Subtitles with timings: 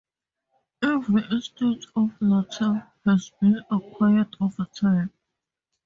[0.81, 5.13] Every instance of latah has been acquired over time.